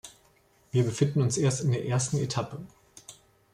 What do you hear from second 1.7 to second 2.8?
der ersten Etappe.